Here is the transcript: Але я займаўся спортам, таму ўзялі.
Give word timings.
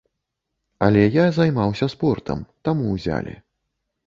Але 0.85 1.03
я 1.15 1.25
займаўся 1.37 1.89
спортам, 1.95 2.43
таму 2.71 2.83
ўзялі. 2.97 3.37